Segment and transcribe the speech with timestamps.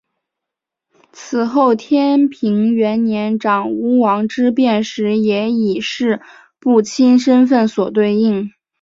[1.11, 6.23] 此后天平元年长屋王之变时也以式
[6.59, 8.51] 部卿身份所对应。